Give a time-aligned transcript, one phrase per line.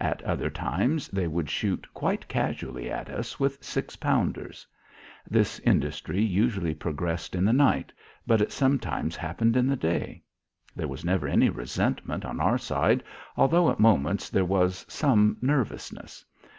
[0.00, 4.66] At other times, they would shoot quite casually at us with six pounders.
[5.30, 7.92] This industry usually progressed in the night,
[8.26, 10.22] but it sometimes happened in the day.
[10.74, 13.04] There was never any resentment on our side,
[13.36, 16.24] although at moments there was some nervousness.